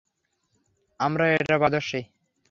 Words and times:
আমরা 0.99 1.25
এটায় 1.33 1.61
পারদর্শী। 1.61 1.99